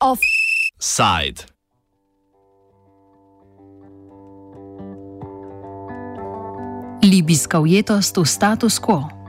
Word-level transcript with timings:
Offside. 0.00 1.46
Libijska 7.02 7.58
ujetost 7.58 8.16
v 8.16 8.24
status 8.24 8.78
quo. 8.78 9.21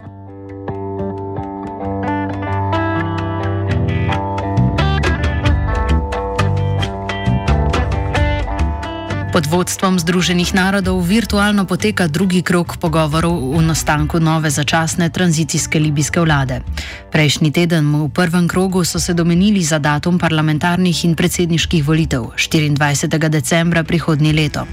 Pod 9.34 9.50
vodstvom 9.50 9.98
Združenih 9.98 10.54
narodov 10.54 11.02
virtualno 11.02 11.66
poteka 11.66 12.06
drugi 12.06 12.46
krok 12.46 12.78
pogovorov 12.78 13.58
v 13.58 13.66
nastanku 13.66 14.22
nove 14.22 14.54
začasne 14.54 15.10
tranzicijske 15.10 15.82
libijske 15.82 16.22
vlade. 16.22 16.62
Prejšnji 17.10 17.50
teden 17.50 17.90
v 17.98 18.14
prvem 18.14 18.46
krogu 18.46 18.86
so 18.86 19.02
se 19.02 19.18
domenili 19.18 19.66
za 19.66 19.82
datum 19.82 20.22
parlamentarnih 20.22 21.06
in 21.10 21.18
predsedniških 21.18 21.82
volitev 21.82 22.38
24. 22.38 23.10
decembra 23.34 23.82
prihodnje 23.82 24.34
leto. 24.38 24.70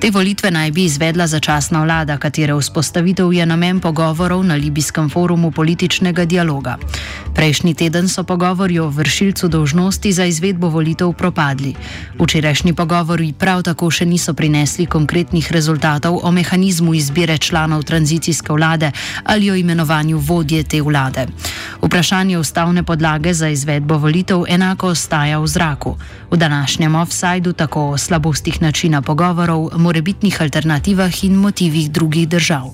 Te 0.00 0.10
volitve 0.10 0.50
naj 0.50 0.70
bi 0.70 0.84
izvedla 0.84 1.26
začasna 1.26 1.82
vlada, 1.84 2.16
katere 2.16 2.54
vzpostavitev 2.56 3.32
je 3.32 3.46
namen 3.46 3.80
pogovorov 3.80 4.44
na 4.44 4.54
Libijskem 4.54 5.10
forumu 5.10 5.50
političnega 5.50 6.24
dialoga. 6.24 6.78
Prejšnji 7.34 7.74
teden 7.74 8.08
so 8.08 8.24
pogovori 8.24 8.78
o 8.78 8.88
vršilcu 8.88 9.48
dolžnosti 9.48 10.12
za 10.12 10.24
izvedbo 10.24 10.68
volitev 10.68 11.12
propadli. 11.12 11.74
Včerajšnji 12.18 12.72
pogovori 12.74 13.32
prav 13.32 13.62
tako 13.62 13.90
še 13.90 14.06
niso 14.06 14.34
prinesli 14.34 14.86
konkretnih 14.86 15.52
rezultatov 15.52 16.20
o 16.22 16.32
mehanizmu 16.32 16.94
izbire 16.94 17.38
članov 17.38 17.82
tranzicijske 17.82 18.52
vlade 18.52 18.92
ali 19.24 19.50
o 19.50 19.54
imenovanju 19.54 20.18
vodje 20.18 20.62
te 20.62 20.80
vlade. 20.82 21.26
Vprašanje 21.82 22.38
ustavne 22.38 22.82
podlage 22.82 23.34
za 23.34 23.48
izvedbo 23.48 23.98
volitev 23.98 24.44
enako 24.48 24.96
ostaja 24.96 25.38
v 25.38 25.46
zraku. 25.46 25.96
V 26.30 26.36
današnjem 26.36 26.94
offsajdu 26.94 27.52
tako 27.52 27.90
o 27.90 27.98
slabostih 27.98 28.62
načina 28.62 29.02
pogovorov, 29.02 29.68
morebitnih 29.90 30.38
alternativah 30.38 31.10
in 31.26 31.34
motivih 31.34 31.90
drugih 31.90 32.30
držav. 32.30 32.70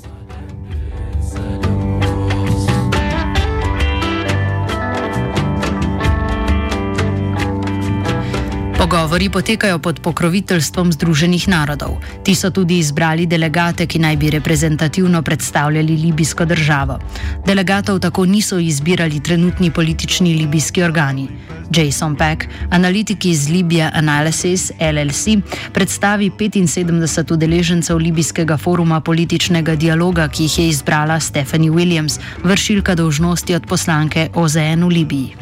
Pogovori 8.86 9.26
potekajo 9.30 9.78
pod 9.82 9.98
pokroviteljstvom 9.98 10.92
Združenih 10.94 11.48
narodov. 11.48 11.96
Ti 12.22 12.34
so 12.38 12.52
tudi 12.54 12.78
izbrali 12.78 13.24
delegate, 13.26 13.82
ki 13.82 13.98
naj 13.98 14.16
bi 14.16 14.30
reprezentativno 14.30 15.22
predstavljali 15.26 15.96
libijsko 15.96 16.44
državo. 16.44 16.98
Delegatov 17.46 17.98
tako 17.98 18.26
niso 18.26 18.58
izbirali 18.58 19.18
trenutni 19.22 19.70
politični 19.70 20.34
libijski 20.34 20.82
organi. 20.82 21.26
Jason 21.74 22.14
Peck, 22.16 22.46
analitik 22.70 23.24
iz 23.24 23.48
Libya 23.50 23.90
Analysis 23.94 24.70
LLC, 24.78 25.42
predstavi 25.74 26.30
75 26.30 27.32
udeležencev 27.32 27.98
libijskega 27.98 28.56
foruma 28.56 29.00
političnega 29.00 29.74
dialoga, 29.74 30.28
ki 30.28 30.42
jih 30.42 30.58
je 30.58 30.68
izbrala 30.68 31.20
Stephanie 31.20 31.70
Williams, 31.70 32.20
vršilka 32.44 32.94
dolžnosti 32.94 33.54
od 33.54 33.66
poslanke 33.66 34.28
OZN 34.34 34.84
v 34.84 34.88
Libiji. 34.88 35.36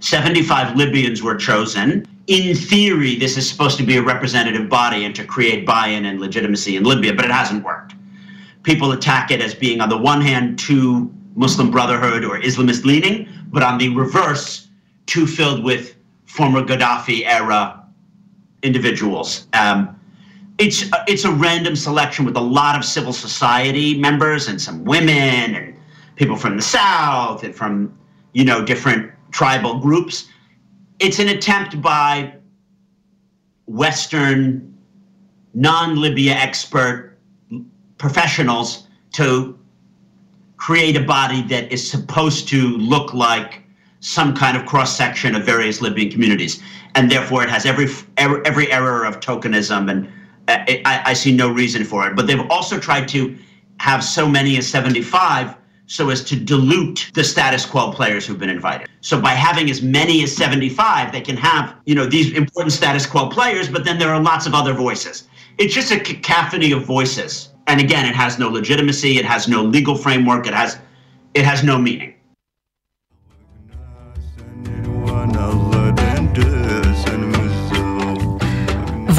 75 0.00 0.76
Libyans 0.76 1.22
were 1.22 1.40
chosen. 1.40 2.19
In 2.30 2.54
theory, 2.54 3.16
this 3.16 3.36
is 3.36 3.50
supposed 3.50 3.76
to 3.76 3.82
be 3.82 3.96
a 3.96 4.02
representative 4.02 4.68
body 4.68 5.04
and 5.04 5.16
to 5.16 5.24
create 5.24 5.66
buy 5.66 5.88
in 5.88 6.04
and 6.04 6.20
legitimacy 6.20 6.76
in 6.76 6.84
Libya, 6.84 7.12
but 7.12 7.24
it 7.24 7.30
hasn't 7.32 7.64
worked. 7.64 7.94
People 8.62 8.92
attack 8.92 9.32
it 9.32 9.40
as 9.40 9.52
being, 9.52 9.80
on 9.80 9.88
the 9.88 9.98
one 9.98 10.20
hand, 10.20 10.56
too 10.56 11.12
Muslim 11.34 11.72
Brotherhood 11.72 12.24
or 12.24 12.38
Islamist 12.40 12.84
leaning, 12.84 13.28
but 13.48 13.64
on 13.64 13.78
the 13.78 13.88
reverse, 13.96 14.68
too 15.06 15.26
filled 15.26 15.64
with 15.64 15.96
former 16.24 16.62
Gaddafi 16.62 17.26
era 17.26 17.84
individuals. 18.62 19.48
Um, 19.52 19.98
it's 20.58 20.84
it's 21.08 21.24
a 21.24 21.32
random 21.32 21.74
selection 21.74 22.24
with 22.24 22.36
a 22.36 22.40
lot 22.40 22.76
of 22.76 22.84
civil 22.84 23.12
society 23.12 23.98
members 23.98 24.46
and 24.46 24.60
some 24.60 24.84
women 24.84 25.56
and 25.56 25.76
people 26.14 26.36
from 26.36 26.56
the 26.56 26.62
south 26.62 27.42
and 27.42 27.56
from 27.56 27.98
you 28.34 28.44
know 28.44 28.64
different 28.64 29.10
tribal 29.32 29.80
groups 29.80 30.28
it's 31.00 31.18
an 31.18 31.28
attempt 31.28 31.80
by 31.82 32.34
Western, 33.66 34.76
non 35.54 36.00
Libya 36.00 36.34
expert 36.34 37.18
professionals 37.98 38.86
to 39.12 39.58
create 40.56 40.96
a 40.96 41.02
body 41.02 41.42
that 41.42 41.72
is 41.72 41.90
supposed 41.90 42.48
to 42.48 42.76
look 42.76 43.14
like 43.14 43.62
some 44.00 44.34
kind 44.34 44.56
of 44.56 44.66
cross 44.66 44.96
section 44.96 45.34
of 45.34 45.44
various 45.44 45.80
Libyan 45.80 46.10
communities, 46.10 46.62
and 46.94 47.10
therefore 47.10 47.42
it 47.42 47.48
has 47.48 47.66
every 47.66 47.88
every 48.18 48.70
error 48.70 49.04
of 49.04 49.20
tokenism, 49.20 49.90
and 49.90 50.06
uh, 50.48 50.64
I, 50.84 51.02
I 51.06 51.12
see 51.14 51.34
no 51.34 51.50
reason 51.50 51.84
for 51.84 52.06
it. 52.06 52.14
But 52.14 52.26
they've 52.26 52.50
also 52.50 52.78
tried 52.78 53.08
to 53.08 53.36
have 53.78 54.04
so 54.04 54.28
many 54.28 54.58
as 54.58 54.66
75 54.66 55.54
so 55.90 56.08
as 56.08 56.22
to 56.22 56.36
dilute 56.36 57.10
the 57.14 57.24
status 57.24 57.66
quo 57.66 57.90
players 57.90 58.24
who've 58.24 58.38
been 58.38 58.48
invited. 58.48 58.88
So 59.00 59.20
by 59.20 59.30
having 59.30 59.68
as 59.70 59.82
many 59.82 60.22
as 60.22 60.34
75, 60.36 61.10
they 61.10 61.20
can 61.20 61.36
have, 61.36 61.74
you 61.84 61.96
know, 61.96 62.06
these 62.06 62.32
important 62.34 62.72
status 62.72 63.06
quo 63.06 63.28
players, 63.28 63.68
but 63.68 63.84
then 63.84 63.98
there 63.98 64.10
are 64.10 64.22
lots 64.22 64.46
of 64.46 64.54
other 64.54 64.72
voices. 64.72 65.26
It's 65.58 65.74
just 65.74 65.90
a 65.90 65.98
cacophony 65.98 66.70
of 66.70 66.84
voices. 66.84 67.48
And 67.66 67.80
again, 67.80 68.06
it 68.06 68.14
has 68.14 68.38
no 68.38 68.48
legitimacy, 68.48 69.18
it 69.18 69.24
has 69.24 69.48
no 69.48 69.64
legal 69.64 69.96
framework, 69.96 70.46
it 70.46 70.54
has 70.54 70.78
it 71.34 71.44
has 71.44 71.64
no 71.64 71.76
meaning. 71.76 72.14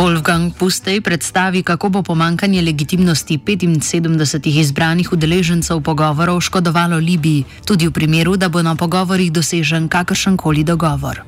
Wolfgang 0.01 0.49
Pustej 0.57 0.97
predstavi, 1.01 1.61
kako 1.63 1.89
bo 1.89 2.01
pomankanje 2.01 2.61
legitimnosti 2.61 3.37
75 3.37 4.47
izbranih 4.59 5.13
udeležencev 5.13 5.81
pogovorov 5.81 6.41
škodovalo 6.41 6.97
Libiji, 6.97 7.43
tudi 7.65 7.85
v 7.85 7.91
primeru, 7.93 8.33
da 8.37 8.49
bo 8.49 8.65
na 8.65 8.73
pogovorih 8.75 9.29
dosežen 9.31 9.85
kakršenkoli 9.87 10.63
dogovor. 10.63 11.21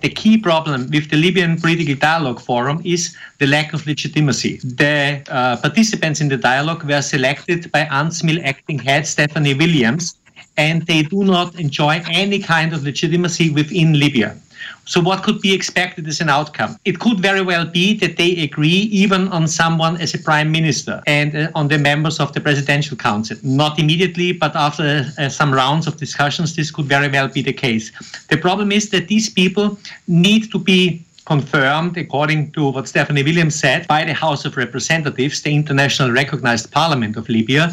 The 0.00 0.14
key 0.14 0.38
problem 0.38 0.86
with 0.94 1.10
the 1.10 1.18
Libyan 1.18 1.58
Political 1.60 1.98
Dialogue 1.98 2.40
Forum 2.40 2.78
is 2.84 3.16
the 3.38 3.46
lack 3.46 3.74
of 3.74 3.82
legitimacy. 3.86 4.60
The 4.62 5.26
uh, 5.26 5.56
participants 5.58 6.20
in 6.20 6.28
the 6.28 6.38
dialogue 6.38 6.86
were 6.86 7.02
selected 7.02 7.66
by 7.72 7.90
UNSMIL 7.90 8.46
acting 8.46 8.78
head 8.78 9.08
Stephanie 9.08 9.54
Williams, 9.54 10.14
and 10.56 10.86
they 10.86 11.02
do 11.02 11.24
not 11.24 11.58
enjoy 11.58 11.98
any 12.06 12.38
kind 12.38 12.72
of 12.72 12.84
legitimacy 12.84 13.50
within 13.50 13.98
Libya. 13.98 14.38
So, 14.84 15.00
what 15.00 15.22
could 15.22 15.40
be 15.40 15.52
expected 15.52 16.06
as 16.06 16.20
an 16.20 16.28
outcome? 16.28 16.78
It 16.84 16.98
could 16.98 17.20
very 17.20 17.42
well 17.42 17.66
be 17.66 17.94
that 17.98 18.16
they 18.16 18.42
agree 18.42 18.88
even 19.02 19.28
on 19.28 19.46
someone 19.46 20.00
as 20.00 20.14
a 20.14 20.18
prime 20.18 20.50
minister 20.50 21.02
and 21.06 21.36
uh, 21.36 21.50
on 21.54 21.68
the 21.68 21.78
members 21.78 22.20
of 22.20 22.32
the 22.32 22.40
presidential 22.40 22.96
council. 22.96 23.36
Not 23.42 23.78
immediately, 23.78 24.32
but 24.32 24.56
after 24.56 25.04
uh, 25.18 25.28
some 25.28 25.52
rounds 25.52 25.86
of 25.86 25.96
discussions, 25.96 26.56
this 26.56 26.70
could 26.70 26.86
very 26.86 27.08
well 27.08 27.28
be 27.28 27.42
the 27.42 27.52
case. 27.52 27.92
The 28.28 28.36
problem 28.36 28.72
is 28.72 28.90
that 28.90 29.08
these 29.08 29.28
people 29.28 29.78
need 30.06 30.50
to 30.52 30.58
be 30.58 31.04
confirmed, 31.28 31.94
according 31.98 32.50
to 32.52 32.70
what 32.70 32.88
Stephanie 32.88 33.22
Williams 33.22 33.54
said, 33.54 33.86
by 33.86 34.02
the 34.02 34.14
House 34.14 34.46
of 34.46 34.56
Representatives, 34.56 35.42
the 35.42 35.54
international 35.54 36.10
recognized 36.10 36.72
parliament 36.72 37.18
of 37.18 37.28
Libya, 37.28 37.64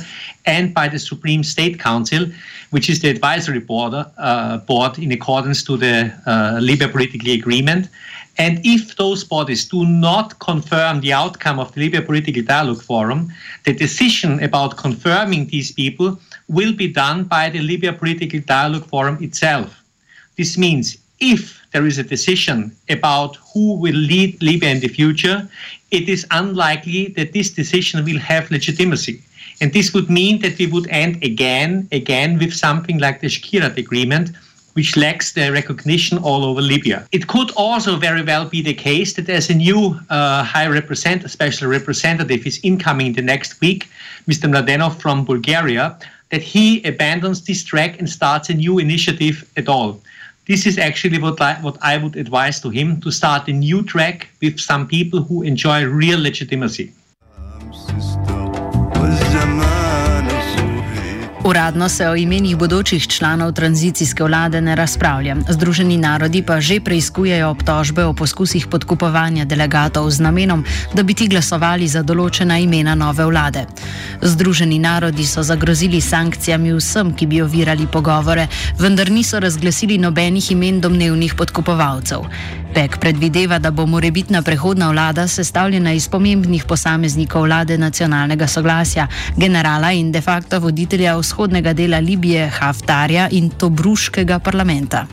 and 0.45 0.73
by 0.73 0.89
the 0.89 0.99
Supreme 0.99 1.41
State 1.41 1.79
Council, 1.79 2.27
which 2.71 2.89
is 2.89 2.99
the 3.01 3.09
advisory 3.09 3.59
board, 3.59 3.93
uh, 3.95 4.57
board 4.67 4.99
in 4.99 5.09
accordance 5.13 5.63
to 5.63 5.77
the 5.77 5.95
uh, 6.27 6.59
Libya 6.61 6.89
political 6.89 7.31
agreement. 7.31 7.87
And 8.37 8.59
if 8.65 8.97
those 8.97 9.23
bodies 9.23 9.63
do 9.69 9.85
not 9.85 10.37
confirm 10.39 10.99
the 10.99 11.13
outcome 11.13 11.57
of 11.57 11.71
the 11.73 11.79
Libya 11.79 12.01
Political 12.01 12.43
Dialogue 12.43 12.81
Forum, 12.81 13.31
the 13.63 13.73
decision 13.73 14.43
about 14.43 14.75
confirming 14.75 15.47
these 15.47 15.71
people 15.71 16.19
will 16.49 16.73
be 16.73 16.89
done 16.89 17.23
by 17.23 17.49
the 17.49 17.61
Libya 17.61 17.93
Political 17.93 18.41
Dialogue 18.41 18.87
Forum 18.91 19.17
itself. 19.23 19.69
This 20.35 20.57
means 20.57 20.97
if 21.19 21.61
there 21.71 21.85
is 21.85 21.97
a 21.97 22.03
decision 22.03 22.75
about 22.89 23.37
who 23.53 23.75
will 23.75 23.95
lead 23.95 24.41
Libya 24.41 24.69
in 24.69 24.79
the 24.79 24.87
future, 24.87 25.47
it 25.91 26.09
is 26.09 26.25
unlikely 26.31 27.07
that 27.17 27.33
this 27.33 27.49
decision 27.51 28.03
will 28.03 28.19
have 28.19 28.51
legitimacy. 28.51 29.21
And 29.61 29.71
this 29.71 29.93
would 29.93 30.09
mean 30.09 30.41
that 30.41 30.57
we 30.57 30.67
would 30.67 30.87
end 30.89 31.23
again, 31.23 31.87
again 31.91 32.37
with 32.37 32.53
something 32.53 32.97
like 32.97 33.21
the 33.21 33.27
Skhirat 33.27 33.77
Agreement, 33.77 34.31
which 34.73 34.97
lacks 34.97 35.31
the 35.31 35.51
recognition 35.53 36.17
all 36.17 36.43
over 36.43 36.61
Libya. 36.61 37.07
It 37.13 37.27
could 37.27 37.51
also 37.51 37.95
very 37.95 38.21
well 38.23 38.45
be 38.45 38.61
the 38.61 38.73
case 38.73 39.13
that 39.13 39.29
as 39.29 39.49
a 39.49 39.53
new 39.53 39.97
uh, 40.09 40.43
high 40.43 40.67
representative, 40.67 41.31
special 41.31 41.69
representative 41.69 42.45
is 42.45 42.59
incoming 42.61 43.13
the 43.13 43.21
next 43.21 43.61
week, 43.61 43.89
Mr. 44.27 44.49
Mladenov 44.51 44.99
from 44.99 45.23
Bulgaria, 45.23 45.97
that 46.29 46.41
he 46.41 46.83
abandons 46.83 47.45
this 47.45 47.63
track 47.63 47.99
and 47.99 48.09
starts 48.09 48.49
a 48.49 48.53
new 48.53 48.77
initiative 48.79 49.49
at 49.55 49.69
all. 49.69 50.01
This 50.47 50.65
is 50.65 50.77
actually 50.77 51.17
what 51.17 51.41
I, 51.41 51.55
what 51.61 51.77
I 51.81 51.97
would 51.97 52.15
advise 52.15 52.59
to 52.61 52.69
him 52.69 53.01
to 53.01 53.11
start 53.11 53.47
a 53.47 53.53
new 53.53 53.83
track 53.83 54.29
with 54.41 54.59
some 54.59 54.87
people 54.87 55.21
who 55.21 55.41
enjoy 55.41 55.85
real 55.85 56.21
legitimacy. 56.21 56.93
Uradno 61.45 61.89
se 61.89 62.09
o 62.09 62.15
imenih 62.15 62.57
bodočih 62.57 63.07
članov 63.07 63.51
tranzicijske 63.51 64.23
vlade 64.23 64.61
ne 64.61 64.75
razpravlja. 64.75 65.35
Združeni 65.49 65.97
narodi 65.97 66.41
pa 66.41 66.61
že 66.61 66.79
preizkujejo 66.79 67.49
obtožbe 67.49 68.05
o 68.05 68.13
poskusih 68.13 68.67
podkupovanja 68.67 69.45
delegatov 69.45 70.09
z 70.09 70.19
namenom, 70.25 70.65
da 70.93 71.03
bi 71.03 71.13
ti 71.13 71.27
glasovali 71.27 71.87
za 71.87 72.01
določena 72.01 72.57
imena 72.57 72.95
nove 72.95 73.25
vlade. 73.25 73.67
Združeni 74.21 74.79
narodi 74.79 75.25
so 75.25 75.43
zagrozili 75.43 76.01
sankcijami 76.01 76.73
vsem, 76.73 77.13
ki 77.13 77.27
bi 77.27 77.41
ovirali 77.41 77.85
pogovore, 77.87 78.47
vendar 78.79 79.11
niso 79.11 79.39
razglasili 79.39 79.97
nobenih 79.97 80.51
imen 80.51 80.81
domnevnih 80.81 81.35
podkupovalcev. 81.37 82.25
Pek 82.75 82.97
predvideva, 82.99 83.59
da 83.59 83.71
bo 83.71 83.85
morebitna 83.85 84.41
prehodna 84.41 84.89
vlada 84.91 85.27
sestavljena 85.27 85.93
iz 85.93 86.09
pomembnih 86.09 86.65
posameznikov 86.65 87.45
vlade 87.45 87.77
nacionalnega 87.77 88.47
soglasja, 88.47 89.07
generala 89.37 89.91
in 89.91 90.11
de 90.11 90.21
facto 90.21 90.59
voditelja 90.59 91.15
vzhodnega 91.15 91.34
dela 91.73 91.99
Libije 91.99 92.49
Haftarja 92.49 93.29
in 93.31 93.49
Tobruškega 93.49 94.39
parlamenta. 94.39 95.07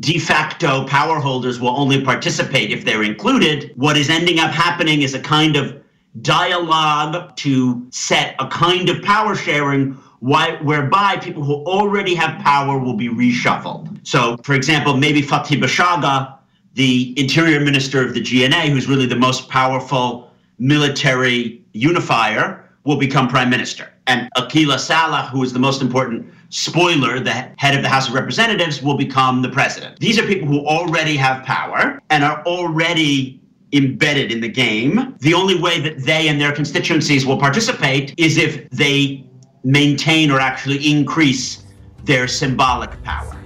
De 0.00 0.18
facto 0.18 0.84
power 0.86 1.18
holders 1.18 1.58
will 1.60 1.74
only 1.76 2.04
participate 2.04 2.70
if 2.70 2.84
they're 2.84 3.02
included. 3.02 3.72
What 3.76 3.96
is 3.96 4.10
ending 4.10 4.38
up 4.38 4.50
happening 4.50 5.02
is 5.02 5.14
a 5.14 5.18
kind 5.18 5.56
of 5.56 5.72
dialogue 6.20 7.34
to 7.36 7.82
set 7.90 8.34
a 8.38 8.46
kind 8.46 8.90
of 8.90 9.02
power 9.02 9.34
sharing 9.34 9.96
whereby 10.20 11.16
people 11.22 11.42
who 11.42 11.54
already 11.64 12.14
have 12.14 12.38
power 12.44 12.78
will 12.78 12.96
be 12.96 13.08
reshuffled. 13.08 13.88
So, 14.02 14.36
for 14.42 14.54
example, 14.54 14.96
maybe 14.96 15.22
Fathi 15.22 15.56
Bashagha, 15.58 16.34
the 16.74 17.14
interior 17.16 17.60
minister 17.60 18.04
of 18.04 18.12
the 18.14 18.20
GNA, 18.20 18.68
who's 18.70 18.86
really 18.86 19.06
the 19.06 19.16
most 19.16 19.48
powerful 19.48 20.30
military 20.58 21.62
unifier, 21.72 22.68
will 22.84 22.98
become 22.98 23.28
prime 23.28 23.48
minister. 23.48 23.88
And 24.08 24.30
Aguila 24.36 24.78
Saleh, 24.78 25.28
who 25.28 25.42
is 25.42 25.52
the 25.52 25.58
most 25.58 25.82
important 25.82 26.32
spoiler, 26.48 27.20
the 27.20 27.52
head 27.58 27.76
of 27.76 27.82
the 27.82 27.90
House 27.90 28.08
of 28.08 28.14
Representatives, 28.14 28.82
will 28.82 28.96
become 28.96 29.42
the 29.42 29.50
president. 29.50 30.00
These 30.00 30.18
are 30.18 30.26
people 30.26 30.48
who 30.48 30.66
already 30.66 31.14
have 31.16 31.44
power 31.44 32.00
and 32.08 32.24
are 32.24 32.42
already 32.44 33.38
embedded 33.74 34.32
in 34.32 34.40
the 34.40 34.48
game. 34.48 35.14
The 35.20 35.34
only 35.34 35.60
way 35.60 35.78
that 35.80 35.98
they 36.04 36.28
and 36.28 36.40
their 36.40 36.52
constituencies 36.52 37.26
will 37.26 37.36
participate 37.36 38.14
is 38.16 38.38
if 38.38 38.68
they 38.70 39.26
maintain 39.62 40.30
or 40.30 40.40
actually 40.40 40.90
increase 40.90 41.64
their 42.04 42.26
symbolic 42.26 42.90
power. 43.02 43.37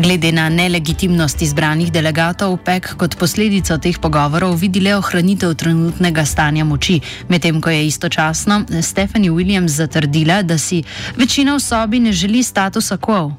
Glede 0.00 0.32
na 0.32 0.48
nelegitimnost 0.48 1.42
izbranih 1.42 1.90
delegatov, 1.92 2.54
PEK 2.64 2.86
kot 2.96 3.18
posledico 3.20 3.76
teh 3.76 3.98
pogovorov 4.00 4.54
vidi 4.56 4.80
le 4.80 4.94
ohranitev 4.96 5.52
trenutnega 5.60 6.24
stanja 6.24 6.64
moči, 6.64 6.96
medtem 7.28 7.60
ko 7.60 7.68
je 7.70 7.82
istočasno 7.86 8.62
Stephanie 8.82 9.30
Williams 9.30 9.76
zatrdila, 9.76 10.40
da 10.42 10.56
si 10.58 10.80
večina 11.16 11.58
v 11.58 11.60
sobi 11.60 12.00
ne 12.00 12.12
želi 12.12 12.40
statusa 12.42 12.96
quo. 12.96 13.36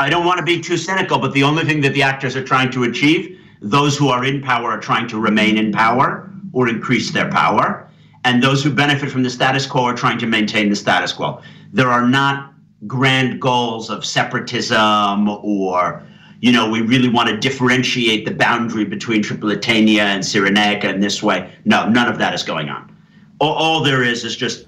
I 0.00 0.08
don't 0.08 0.24
want 0.24 0.38
to 0.40 0.46
be 0.46 0.56
too 0.62 0.78
cynical, 0.78 1.20
but 1.20 1.34
the 1.34 1.44
only 1.44 1.64
thing 1.68 1.82
that 1.82 1.92
the 1.92 2.02
actors 2.02 2.36
are 2.36 2.46
trying 2.46 2.72
to 2.72 2.88
achieve, 2.88 3.36
those 3.60 4.00
who 4.00 4.08
are 4.08 4.24
in 4.24 4.40
power 4.40 4.72
are 4.72 4.80
trying 4.80 5.08
to 5.08 5.20
remain 5.20 5.58
in 5.58 5.72
power 5.72 6.24
or 6.54 6.70
increase 6.70 7.12
their 7.12 7.28
power, 7.28 7.84
and 8.24 8.42
those 8.42 8.64
who 8.64 8.72
benefit 8.72 9.10
from 9.10 9.22
the 9.22 9.30
status 9.30 9.66
quo 9.66 9.84
are 9.84 9.96
trying 9.96 10.18
to 10.18 10.26
maintain 10.26 10.70
the 10.70 10.76
status 10.76 11.12
quo. 11.12 11.42
There 11.72 11.92
are 11.92 12.08
not 12.08 12.55
grand 12.86 13.40
goals 13.40 13.90
of 13.90 14.04
separatism 14.04 15.28
or 15.28 16.06
you 16.40 16.52
know, 16.52 16.68
we 16.68 16.82
really 16.82 17.08
want 17.08 17.28
to 17.30 17.36
differentiate 17.36 18.26
the 18.26 18.30
boundary 18.30 18.84
between 18.84 19.22
Tripolitania 19.22 20.00
and 20.00 20.22
Cyrenaica 20.22 20.84
in 20.84 21.00
this 21.00 21.22
way. 21.22 21.50
No, 21.64 21.88
none 21.88 22.08
of 22.08 22.18
that 22.18 22.34
is 22.34 22.42
going 22.42 22.68
on. 22.68 22.94
All, 23.40 23.54
all, 23.54 23.82
there 23.82 24.02
is 24.02 24.22
is 24.22 24.36
just 24.36 24.66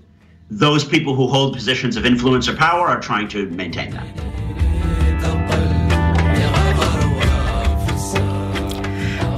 those 0.50 0.82
people 0.82 1.14
who 1.14 1.26
hold 1.28 1.54
positions 1.54 1.96
of 1.96 2.06
influence 2.06 2.48
or 2.48 2.56
power 2.56 2.88
are 2.88 3.00
trying 3.00 3.28
to 3.28 3.48
maintain 3.50 3.90
that. 3.90 4.06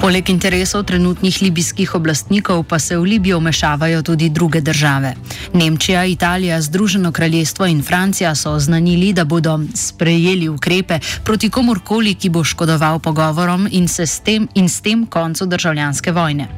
Poleg 0.00 0.31
interesov 0.32 0.88
trenutnih 0.88 1.43
libijskih 1.43 1.94
oblastnikov 1.94 2.64
pa 2.64 2.79
se 2.81 2.97
v 2.97 3.05
Libijo 3.05 3.37
vmešavajo 3.38 4.02
tudi 4.02 4.31
druge 4.32 4.61
države. 4.61 5.12
Nemčija, 5.52 6.05
Italija, 6.05 6.61
Združeno 6.61 7.12
kraljestvo 7.12 7.67
in 7.67 7.82
Francija 7.82 8.35
so 8.35 8.50
oznanili, 8.50 9.12
da 9.12 9.25
bodo 9.25 9.61
sprejeli 9.75 10.49
ukrepe 10.49 10.99
proti 11.25 11.50
komorkoli, 11.50 12.14
ki 12.14 12.29
bo 12.29 12.44
škodoval 12.44 12.99
pogovorom 12.99 13.69
in, 13.70 13.88
s 13.88 14.20
tem, 14.25 14.49
in 14.55 14.69
s 14.69 14.81
tem 14.81 15.06
koncu 15.06 15.47
državljanske 15.47 16.12
vojne. 16.12 16.49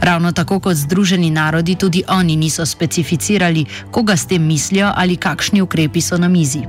Ravno 0.00 0.32
tako 0.32 0.58
kot 0.60 0.76
Združeni 0.76 1.30
narodi, 1.30 1.74
tudi 1.74 2.02
oni 2.08 2.36
niso 2.36 2.66
specificirali, 2.66 3.64
koga 3.90 4.16
s 4.16 4.26
tem 4.26 4.42
mislijo 4.42 4.90
ali 4.94 5.16
kakšni 5.16 5.62
ukrepi 5.62 6.00
so 6.00 6.18
na 6.18 6.28
mizi. 6.28 6.66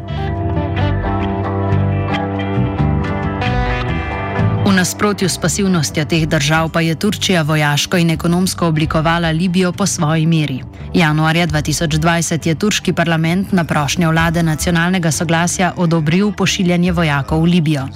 Nasprotju 4.76 5.30
s 5.30 5.38
pasivnostjo 5.38 6.06
teh 6.06 6.28
držav 6.28 6.70
pa 6.70 6.82
je 6.82 6.96
Turčija 6.96 7.42
vojaško 7.42 7.98
in 7.98 8.10
ekonomsko 8.10 8.68
oblikovala 8.68 9.32
Libijo 9.32 9.72
po 9.72 9.86
svoji 9.86 10.26
meri. 10.26 10.62
Januarja 10.94 11.48
2020 11.48 12.48
je 12.48 12.56
turški 12.56 12.94
parlament 12.94 13.52
na 13.52 13.64
prošnjo 13.64 14.12
vlade 14.12 14.44
nacionalnega 14.44 15.12
soglasja 15.12 15.74
odobril 15.78 16.32
pošiljanje 16.32 16.92
vojakov 16.92 17.42
v 17.42 17.46
Libijo. 17.46 17.88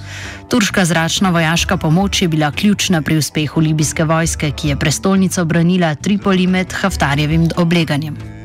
Turška 0.49 0.85
zračna 0.85 1.29
vojaška 1.29 1.77
pomoč 1.77 2.21
je 2.21 2.27
bila 2.27 2.51
ključna 2.51 3.01
pri 3.01 3.17
uspehu 3.17 3.61
libijske 3.61 4.03
vojske, 4.03 4.51
ki 4.51 4.69
je 4.69 4.79
prestolnico 4.79 5.45
branila 5.45 5.95
Tripoli 5.95 6.47
med 6.47 6.73
Haftarjevim 6.73 7.49
obleganjem. 7.57 8.42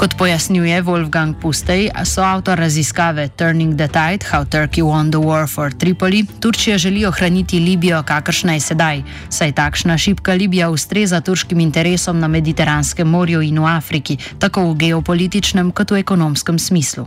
Kot 0.00 0.16
pojasnjuje 0.16 0.80
Wolfgang 0.82 1.36
Pustej, 1.36 1.92
so 2.08 2.24
avtor 2.24 2.56
raziskave 2.56 3.28
Turning 3.36 3.76
the 3.76 3.84
Tide: 3.84 4.24
How 4.32 4.48
Turkey 4.48 4.80
Won 4.80 5.10
the 5.12 5.20
War 5.20 5.44
for 5.44 5.68
Tripoli, 5.72 6.24
Turčija 6.40 6.78
želi 6.78 7.04
ohraniti 7.04 7.60
Libijo, 7.60 8.02
kakršna 8.02 8.56
je 8.56 8.60
sedaj, 8.60 9.02
saj 9.28 9.52
takšna 9.52 9.98
šibka 9.98 10.32
Libija 10.32 10.70
ustreza 10.70 11.20
turškim 11.20 11.60
interesom 11.60 12.18
na 12.18 12.28
Mediteranskem 12.28 13.08
morju 13.08 13.42
in 13.42 13.58
v 13.60 13.66
Afriki, 13.66 14.16
tako 14.38 14.70
v 14.72 14.76
geopolitičnem 14.76 15.70
kot 15.70 15.90
v 15.90 16.00
ekonomskem 16.00 16.58
smislu. 16.58 17.04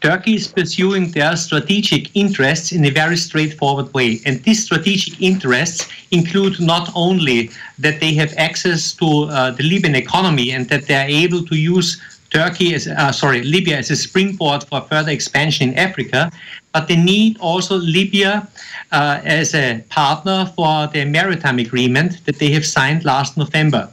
Turkey 0.00 0.34
is 0.34 0.48
pursuing 0.48 1.12
their 1.12 1.36
strategic 1.36 2.10
interests 2.14 2.72
in 2.72 2.84
a 2.84 2.90
very 2.90 3.16
straightforward 3.16 3.94
way. 3.94 4.20
And 4.26 4.42
these 4.42 4.62
strategic 4.64 5.20
interests 5.20 5.88
include 6.10 6.60
not 6.60 6.90
only 6.94 7.50
that 7.78 8.00
they 8.00 8.14
have 8.14 8.34
access 8.36 8.92
to 8.94 9.06
uh, 9.06 9.50
the 9.56 9.62
Libyan 9.62 9.94
economy 9.94 10.52
and 10.52 10.68
that 10.68 10.86
they 10.86 10.94
are 10.94 11.08
able 11.24 11.42
to 11.46 11.54
use 11.54 11.96
Turkey 12.36 12.74
is, 12.74 12.86
uh, 12.86 13.10
sorry 13.12 13.42
Libya 13.42 13.78
as 13.78 13.90
a 13.90 13.96
springboard 13.96 14.62
for 14.64 14.82
further 14.82 15.10
expansion 15.10 15.70
in 15.70 15.78
Africa, 15.78 16.30
but 16.74 16.86
they 16.86 16.94
need 16.94 17.38
also 17.40 17.76
Libya 17.76 18.46
uh, 18.92 19.20
as 19.24 19.54
a 19.54 19.82
partner 19.88 20.44
for 20.54 20.86
the 20.88 21.06
maritime 21.06 21.58
agreement 21.58 22.22
that 22.26 22.38
they 22.38 22.50
have 22.50 22.66
signed 22.66 23.06
last 23.06 23.38
November. 23.38 23.88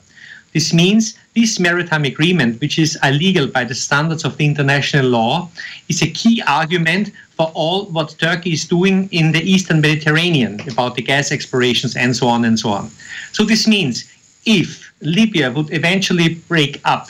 This 0.51 0.73
means 0.73 1.17
this 1.33 1.57
maritime 1.57 2.03
agreement, 2.03 2.59
which 2.59 2.77
is 2.77 2.99
illegal 3.01 3.47
by 3.47 3.63
the 3.63 3.73
standards 3.73 4.25
of 4.25 4.35
the 4.35 4.45
international 4.45 5.05
law, 5.05 5.49
is 5.87 6.01
a 6.01 6.07
key 6.07 6.43
argument 6.45 7.11
for 7.37 7.49
all 7.53 7.85
what 7.85 8.13
Turkey 8.19 8.51
is 8.51 8.65
doing 8.65 9.07
in 9.13 9.31
the 9.31 9.41
eastern 9.41 9.79
Mediterranean 9.79 10.59
about 10.69 10.95
the 10.95 11.01
gas 11.01 11.31
explorations 11.31 11.95
and 11.95 12.13
so 12.13 12.27
on 12.27 12.43
and 12.43 12.59
so 12.59 12.71
on. 12.71 12.91
So 13.31 13.45
this 13.45 13.69
means 13.69 14.03
if 14.45 14.91
Libya 14.99 15.49
would 15.49 15.71
eventually 15.71 16.35
break 16.49 16.81
up 16.83 17.07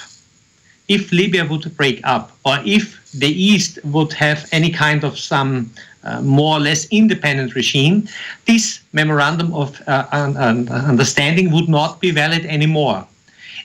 if 0.88 1.12
Libya 1.12 1.46
would 1.46 1.76
break 1.78 2.02
up, 2.04 2.32
or 2.46 2.58
if 2.66 3.00
the 3.14 3.28
East 3.28 3.80
would 3.86 4.14
have 4.14 4.48
any 4.52 4.70
kind 4.70 5.04
of 5.04 5.18
some 5.18 5.72
uh, 6.04 6.22
more 6.22 6.58
or 6.58 6.60
less 6.60 6.88
independent 6.92 7.56
regime, 7.56 8.08
this 8.46 8.82
memorandum 8.92 9.54
of 9.54 9.82
uh, 9.88 10.06
un- 10.12 10.70
understanding 10.70 11.52
would 11.52 11.70
not 11.70 12.02
be 12.02 12.12
valid 12.12 12.46
anymore. 12.46 13.08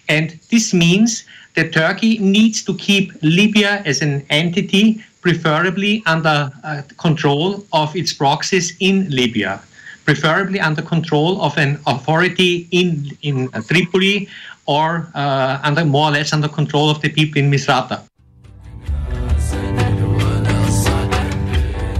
And 0.09 0.39
this 0.51 0.73
means 0.73 1.25
that 1.55 1.73
Turkey 1.73 2.19
needs 2.19 2.63
to 2.65 2.75
keep 2.75 3.13
Libya 3.23 3.83
as 3.85 4.01
an 4.01 4.25
entity, 4.31 5.05
preferably 5.21 6.03
under 6.07 6.53
uh, 6.63 6.83
control 6.97 7.67
of 7.73 7.95
its 7.97 8.13
proxies 8.13 8.77
in 8.79 9.11
Libya 9.11 9.61
preferably 10.09 10.59
under 10.59 10.81
control 10.81 11.43
of 11.43 11.59
an 11.59 11.79
authority 11.85 12.67
in, 12.71 13.13
in 13.21 13.49
Tripoli 13.69 14.27
or 14.65 15.13
uh, 15.15 15.61
under 15.63 15.85
more 15.85 16.09
or 16.09 16.13
less 16.13 16.33
under 16.33 16.49
control 16.49 16.89
of 16.89 17.03
the 17.03 17.11
people 17.11 17.39
in 17.43 17.51
Misrata. 17.51 18.01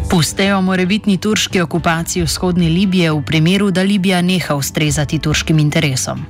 Pustejo 0.09 0.61
morebitni 0.65 1.19
turški 1.21 1.61
okupaciji 1.61 2.25
vzhodne 2.25 2.69
Libije 2.69 3.13
v 3.13 3.21
primeru, 3.23 3.71
da 3.71 3.83
Libija 3.83 4.23
neha 4.23 4.57
ustrezati 4.57 5.19
turškim 5.19 5.59
interesom. 5.59 6.25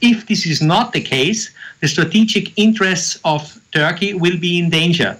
If 0.00 0.24
this 0.26 0.46
is 0.46 0.60
not 0.60 0.92
the 0.92 1.04
case, 1.04 1.52
the 1.80 1.88
strategic 1.88 2.52
interests 2.56 3.18
of 3.22 3.42
Turkey 3.70 4.14
will 4.14 4.40
be 4.40 4.56
in 4.58 4.70
danger. 4.70 5.16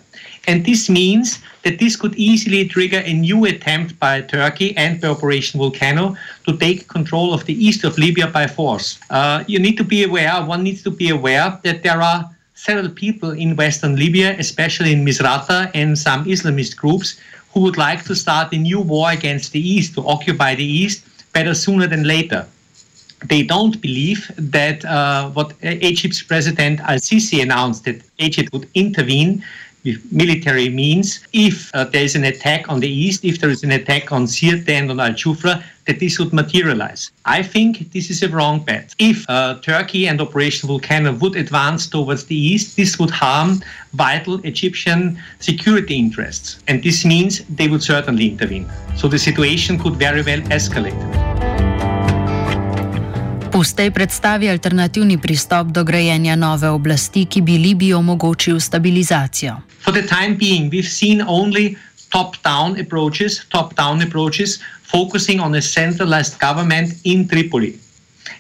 And 0.47 0.65
this 0.65 0.91
means 0.91 1.39
that 1.63 1.79
this 1.79 1.97
could 1.97 2.15
easily 2.17 2.69
trigger 2.69 3.03
a 3.05 3.13
new 3.15 3.45
attempt 3.47 3.99
by 3.99 4.21
Turkey 4.21 4.77
and 4.77 5.01
by 5.01 5.09
Operation 5.09 5.59
Volcano 5.59 6.17
to 6.47 6.57
take 6.57 6.89
control 6.89 7.33
of 7.33 7.45
the 7.47 7.55
east 7.55 7.85
of 7.85 7.97
Libya 7.97 8.27
by 8.27 8.47
force. 8.47 8.99
Uh, 9.11 9.45
you 9.47 9.59
need 9.59 9.77
to 9.79 9.85
be 9.85 10.05
aware, 10.05 10.45
one 10.45 10.63
needs 10.63 10.83
to 10.83 10.91
be 10.91 11.09
aware 11.09 11.59
that 11.63 11.83
there 11.83 12.03
are 12.03 12.31
several 12.55 12.89
people 12.89 13.31
in 13.31 13.57
western 13.57 13.97
Libya, 13.97 14.37
especially 14.39 14.93
in 14.93 15.05
Misrata 15.05 15.71
and 15.75 15.99
some 15.99 16.25
Islamist 16.25 16.77
groups, 16.77 17.19
who 17.53 17.61
would 17.61 17.79
like 17.79 18.05
to 18.05 18.15
start 18.15 18.53
a 18.53 18.57
new 18.57 18.81
war 18.81 19.11
against 19.11 19.53
the 19.53 19.61
east, 19.61 19.95
to 19.95 20.07
occupy 20.07 20.55
the 20.55 20.65
east 20.65 21.05
better 21.33 21.55
sooner 21.55 21.87
than 21.87 22.05
later 22.05 22.47
they 23.25 23.43
don't 23.43 23.81
believe 23.81 24.31
that 24.37 24.85
uh, 24.85 25.31
what 25.31 25.55
Egypt's 25.63 26.23
President 26.23 26.81
Al 26.81 26.99
Sisi 26.99 27.43
announced 27.43 27.85
that 27.85 28.03
Egypt 28.19 28.53
would 28.53 28.69
intervene 28.75 29.43
military 30.11 30.69
means 30.69 31.21
if 31.33 31.71
uh, 31.75 31.85
there 31.85 32.03
is 32.03 32.15
an 32.15 32.25
attack 32.25 32.69
on 32.69 32.81
the 32.81 32.89
east, 32.89 33.25
if 33.25 33.41
there 33.41 33.51
is 33.51 33.63
an 33.63 33.71
attack 33.71 34.13
on 34.13 34.27
Sirte 34.27 34.69
and 34.69 34.91
on 34.91 35.01
Al 35.01 35.11
Jufra, 35.11 35.63
that 35.87 36.01
this 36.01 36.19
would 36.19 36.33
materialize. 36.33 37.11
I 37.27 37.43
think 37.43 37.93
this 37.93 38.11
is 38.11 38.23
a 38.23 38.29
wrong 38.29 38.65
bet. 38.65 38.95
If 38.99 39.29
uh, 39.29 39.61
Turkey 39.61 40.09
and 40.09 40.21
Operation 40.21 40.67
Volcano 40.69 41.13
would 41.13 41.37
advance 41.37 41.87
towards 41.87 42.25
the 42.25 42.37
east, 42.37 42.77
this 42.77 42.99
would 42.99 43.11
harm 43.11 43.61
vital 43.93 44.41
Egyptian 44.45 45.19
security 45.41 45.97
interests. 45.97 46.63
And 46.69 46.83
this 46.83 47.05
means 47.05 47.43
they 47.49 47.69
would 47.69 47.83
certainly 47.83 48.29
intervene. 48.29 48.71
So 48.97 49.09
the 49.09 49.19
situation 49.19 49.79
could 49.79 49.97
very 49.97 50.23
well 50.23 50.41
escalate. 50.49 50.97
Pustej 53.55 53.93
predstavi 53.95 54.49
alternativni 54.51 55.15
pristop 55.15 55.71
do 55.71 55.85
grajenja 55.85 56.35
nove 56.35 56.67
oblasti, 56.75 57.23
ki 57.31 57.39
bi 57.43 57.55
Libiji 57.63 57.95
omogočil 57.95 58.59
stabilizacijo. 58.59 59.74
For 59.85 59.93
the 59.93 60.01
time 60.03 60.37
being, 60.37 60.71
we've 60.71 60.89
seen 60.89 61.21
only 61.21 61.77
top-down 62.11 62.81
approaches, 62.81 63.45
top-down 63.51 64.01
approaches 64.01 64.59
focusing 64.83 65.41
on 65.41 65.55
a 65.55 65.61
centralized 65.61 66.41
government 66.41 66.95
in 67.05 67.29
Tripoli. 67.29 67.79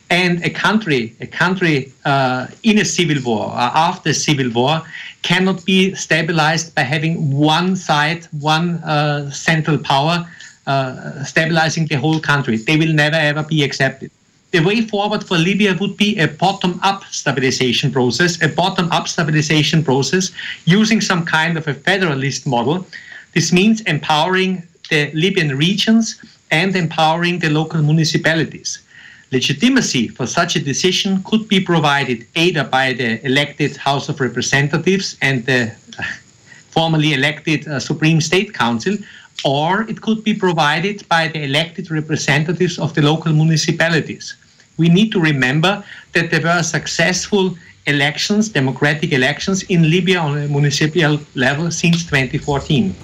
And 0.08 0.42
a 0.42 0.48
country, 0.48 1.14
a 1.20 1.26
country 1.26 1.92
uh, 2.06 2.46
in 2.62 2.78
a 2.78 2.84
civil 2.84 3.22
war, 3.22 3.50
uh, 3.50 3.88
after 3.88 4.08
a 4.10 4.14
civil 4.14 4.50
war, 4.52 4.80
cannot 5.20 5.62
be 5.66 5.94
stabilized 5.94 6.74
by 6.74 6.80
having 6.80 7.30
one 7.30 7.76
side, 7.76 8.24
one 8.40 8.76
uh, 8.82 9.30
central 9.30 9.76
power 9.76 10.26
uh, 10.66 11.24
stabilizing 11.24 11.84
the 11.88 11.96
whole 11.96 12.20
country. 12.20 12.56
They 12.56 12.78
will 12.78 12.94
never 12.94 13.16
ever 13.16 13.42
be 13.42 13.62
accepted 13.62 14.10
the 14.54 14.60
way 14.60 14.80
forward 14.80 15.24
for 15.26 15.36
Libya 15.36 15.76
would 15.80 15.96
be 15.96 16.16
a 16.16 16.28
bottom 16.28 16.78
up 16.84 17.02
stabilization 17.06 17.90
process, 17.90 18.40
a 18.40 18.46
bottom 18.46 18.86
up 18.92 19.08
stabilization 19.08 19.82
process 19.82 20.30
using 20.64 21.00
some 21.00 21.24
kind 21.24 21.58
of 21.58 21.66
a 21.66 21.74
federalist 21.74 22.46
model. 22.46 22.86
This 23.32 23.52
means 23.52 23.80
empowering 23.80 24.62
the 24.90 25.10
Libyan 25.12 25.58
regions 25.58 26.22
and 26.52 26.76
empowering 26.76 27.40
the 27.40 27.50
local 27.50 27.82
municipalities. 27.82 28.78
Legitimacy 29.32 30.06
for 30.06 30.24
such 30.24 30.54
a 30.54 30.60
decision 30.60 31.20
could 31.24 31.48
be 31.48 31.58
provided 31.58 32.24
either 32.36 32.62
by 32.62 32.92
the 32.92 33.26
elected 33.26 33.76
House 33.76 34.08
of 34.08 34.20
Representatives 34.20 35.16
and 35.20 35.44
the 35.46 35.72
formally 36.70 37.12
elected 37.12 37.66
uh, 37.66 37.80
Supreme 37.80 38.20
State 38.20 38.54
Council, 38.54 38.96
or 39.44 39.82
it 39.90 40.00
could 40.00 40.22
be 40.22 40.32
provided 40.32 41.08
by 41.08 41.26
the 41.26 41.42
elected 41.42 41.90
representatives 41.90 42.78
of 42.78 42.94
the 42.94 43.02
local 43.02 43.32
municipalities 43.32 44.36
we 44.78 44.88
need 44.88 45.12
to 45.12 45.20
remember 45.20 45.82
that 46.12 46.30
there 46.30 46.42
were 46.42 46.62
successful 46.62 47.54
elections, 47.86 48.48
democratic 48.48 49.12
elections 49.12 49.62
in 49.68 49.90
Libya 49.90 50.20
on 50.20 50.38
a 50.38 50.48
municipal 50.48 51.18
level 51.34 51.70
since 51.70 52.04
2014. 52.10 52.94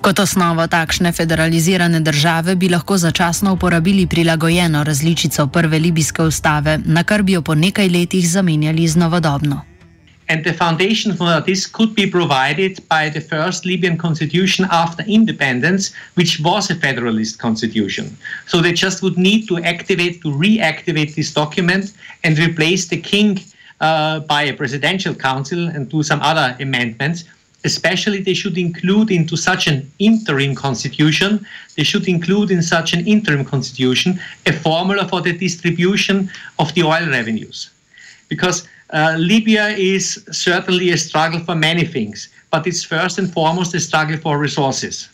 Kot 0.00 0.18
osnovo 0.18 0.64
takšne 0.66 1.12
federalizirane 1.12 2.00
države 2.00 2.54
bi 2.56 2.68
lahko 2.68 2.96
začasno 2.96 3.52
uporabili 3.52 4.06
prilagojeno 4.06 4.84
različico 4.84 5.46
prve 5.46 5.78
libijske 5.78 6.22
ustave, 6.22 6.78
na 6.84 7.04
kar 7.04 7.22
bi 7.22 7.32
jo 7.32 7.42
po 7.42 7.54
nekaj 7.54 7.88
letih 7.88 8.28
zamenjali 8.28 8.88
z 8.88 8.96
novodobno. 8.96 9.69
And 10.30 10.44
the 10.44 10.52
foundation 10.52 11.16
for 11.16 11.40
this 11.40 11.66
could 11.66 11.92
be 11.92 12.06
provided 12.08 12.86
by 12.88 13.08
the 13.08 13.20
first 13.20 13.66
Libyan 13.66 13.98
constitution 13.98 14.64
after 14.70 15.02
independence, 15.02 15.92
which 16.14 16.38
was 16.38 16.70
a 16.70 16.76
federalist 16.76 17.40
constitution. 17.40 18.16
So 18.46 18.60
they 18.60 18.72
just 18.72 19.02
would 19.02 19.18
need 19.18 19.48
to 19.48 19.58
activate, 19.58 20.22
to 20.22 20.28
reactivate 20.28 21.16
this 21.16 21.34
document 21.34 21.94
and 22.22 22.38
replace 22.38 22.86
the 22.86 23.00
king 23.00 23.40
uh, 23.80 24.20
by 24.20 24.42
a 24.44 24.54
presidential 24.54 25.16
council 25.16 25.66
and 25.66 25.88
do 25.88 26.04
some 26.04 26.20
other 26.22 26.56
amendments. 26.60 27.24
Especially, 27.64 28.20
they 28.20 28.34
should 28.34 28.56
include 28.56 29.10
into 29.10 29.36
such 29.36 29.66
an 29.66 29.90
interim 29.98 30.54
constitution, 30.54 31.44
they 31.76 31.82
should 31.82 32.06
include 32.06 32.52
in 32.52 32.62
such 32.62 32.92
an 32.92 33.04
interim 33.04 33.44
constitution 33.44 34.20
a 34.46 34.52
formula 34.52 35.08
for 35.08 35.20
the 35.22 35.32
distribution 35.36 36.30
of 36.60 36.72
the 36.74 36.84
oil 36.84 37.06
revenues. 37.08 37.70
Because 38.28 38.68
uh, 38.92 39.14
Libya 39.18 39.68
is 39.68 40.24
certainly 40.30 40.90
a 40.90 40.96
struggle 40.96 41.40
for 41.40 41.54
many 41.54 41.84
things, 41.84 42.28
but 42.50 42.66
it's 42.66 42.84
first 42.84 43.18
and 43.18 43.32
foremost 43.32 43.74
a 43.74 43.80
struggle 43.80 44.16
for 44.16 44.38
resources. 44.38 45.08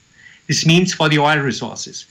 This 0.46 0.64
means 0.64 0.94
for 0.94 1.08
the 1.08 1.18
oil 1.18 1.38
resources. 1.38 2.06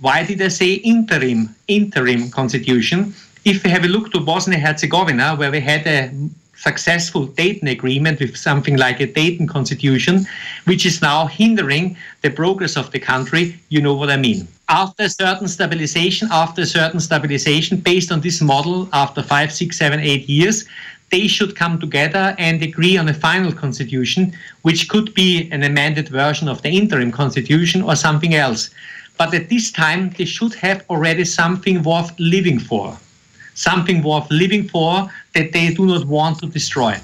Why 0.00 0.24
did 0.24 0.40
I 0.42 0.48
say 0.48 0.74
interim 0.74 1.54
interim 1.68 2.30
constitution? 2.30 3.14
If 3.44 3.62
we 3.62 3.70
have 3.70 3.84
a 3.84 3.88
look 3.88 4.10
to 4.12 4.20
Bosnia 4.20 4.58
Herzegovina, 4.58 5.36
where 5.36 5.50
we 5.50 5.60
had 5.60 5.86
a 5.86 6.10
successful 6.56 7.26
Dayton 7.26 7.68
agreement 7.68 8.20
with 8.20 8.36
something 8.36 8.76
like 8.76 9.00
a 9.00 9.06
Dayton 9.06 9.46
constitution, 9.46 10.26
which 10.64 10.86
is 10.86 11.02
now 11.02 11.26
hindering 11.26 11.96
the 12.22 12.30
progress 12.30 12.76
of 12.76 12.90
the 12.90 12.98
country, 12.98 13.58
you 13.68 13.80
know 13.82 13.94
what 13.94 14.10
I 14.10 14.16
mean. 14.16 14.48
After 14.68 15.08
certain 15.08 15.48
stabilization, 15.48 16.28
after 16.30 16.62
a 16.62 16.66
certain 16.66 17.00
stabilization, 17.00 17.78
based 17.78 18.10
on 18.10 18.20
this 18.20 18.40
model, 18.40 18.88
after 18.92 19.22
five, 19.22 19.52
six, 19.52 19.76
seven, 19.76 20.00
eight 20.00 20.26
years, 20.28 20.64
they 21.10 21.26
should 21.26 21.56
come 21.56 21.78
together 21.78 22.34
and 22.38 22.62
agree 22.62 22.96
on 22.96 23.08
a 23.08 23.14
final 23.14 23.52
constitution, 23.52 24.32
which 24.62 24.88
could 24.88 25.14
be 25.14 25.48
an 25.52 25.62
amended 25.62 26.08
version 26.08 26.48
of 26.48 26.62
the 26.62 26.70
interim 26.70 27.12
constitution 27.12 27.82
or 27.82 27.96
something 27.96 28.34
else. 28.34 28.70
But 29.16 29.32
at 29.32 29.48
this 29.48 29.70
time, 29.70 30.10
they 30.10 30.24
should 30.24 30.54
have 30.54 30.84
already 30.90 31.24
something 31.24 31.82
worth 31.82 32.12
living 32.18 32.58
for, 32.58 32.98
something 33.54 34.02
worth 34.02 34.28
living 34.30 34.68
for 34.68 35.08
that 35.34 35.52
they 35.52 35.72
do 35.72 35.86
not 35.86 36.06
want 36.06 36.40
to 36.40 36.46
destroy. 36.46 36.98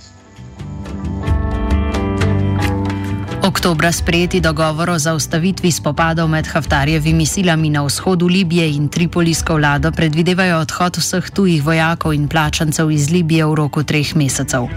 Oktobra 3.50 3.90
sprejeti 3.92 4.38
dogovor 4.40 4.90
o 4.90 4.99
zaustavitvi 4.99 5.73
spopadov 5.75 6.28
med 6.30 6.47
Haftarjevimi 6.47 7.26
silami 7.26 7.71
na 7.71 7.83
vzhodu 7.83 8.28
Libije 8.28 8.71
in 8.71 8.87
Tripolijsko 8.88 9.57
vlado 9.59 9.90
predvidevajo 9.90 10.61
odhod 10.62 11.00
vseh 11.02 11.30
tujih 11.35 11.64
vojakov 11.64 12.14
in 12.14 12.28
plačancev 12.28 12.90
iz 12.95 13.11
Libije 13.11 13.47
v 13.47 13.54
roku 13.59 13.83
treh 13.83 14.14
mesecev. 14.14 14.71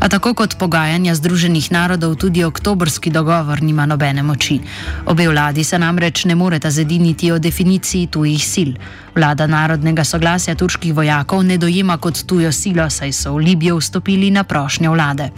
A 0.00 0.08
tako 0.12 0.34
kot 0.34 0.58
pogajanja 0.60 1.14
Združenih 1.14 1.72
narodov, 1.72 2.20
tudi 2.20 2.44
oktobrski 2.44 3.10
dogovor 3.10 3.62
nima 3.62 3.86
nobene 3.86 4.22
moči. 4.22 4.60
Obe 5.06 5.28
vladi 5.28 5.64
se 5.64 5.78
namreč 5.78 6.24
ne 6.24 6.34
moreta 6.34 6.70
zediniti 6.70 7.32
o 7.32 7.38
definiciji 7.38 8.06
tujih 8.06 8.44
sil. 8.52 8.70
Vlada 9.18 9.46
narodnega 9.50 10.04
soglasja 10.04 10.54
turških 10.54 10.94
vojakov 10.94 11.42
ne 11.42 11.56
dojema 11.58 11.96
kot 11.98 12.20
tujo 12.26 12.52
silo, 12.52 12.84
saj 12.90 13.12
so 13.12 13.32
v 13.34 13.48
Libijo 13.48 13.76
vstopili 13.80 14.30
na 14.30 14.44
prošnjo 14.44 14.92
vlade. 14.92 15.30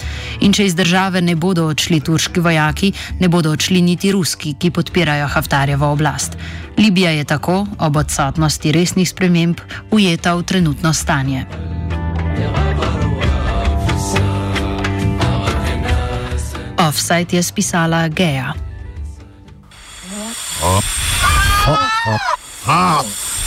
In 0.44 0.52
če 0.52 0.66
iz 0.66 0.74
države 0.76 1.22
ne 1.24 1.32
bodo 1.34 1.64
odšli 1.64 2.00
turški 2.04 2.42
vojaki, 2.44 2.92
ne 3.20 3.28
bodo 3.28 3.54
odšli 3.56 3.80
niti 3.80 4.12
ruski, 4.12 4.52
ki 4.60 4.70
podpirajo 4.70 5.28
Haftarjevo 5.32 5.88
oblast. 5.92 6.36
Libija 6.76 7.10
je 7.10 7.24
tako, 7.24 7.66
ob 7.78 7.96
odsotnosti 7.96 8.72
resnih 8.72 9.08
sprememb, 9.08 9.64
ujeta 9.90 10.34
v 10.34 10.42
trenutno 10.42 10.92
stanje. 10.92 11.46
Offside 16.76 17.36
je 17.36 17.42
spisala 17.42 18.08
Geja. 18.08 18.52
Oh. 20.62 20.84
Oh. 21.68 21.78
Oh. 22.06 22.20
Oh. 22.68 23.29